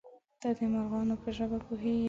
_ته 0.41 0.49
د 0.57 0.59
مرغانو 0.71 1.15
په 1.23 1.29
ژبه 1.37 1.57
پوهېږې؟ 1.65 1.99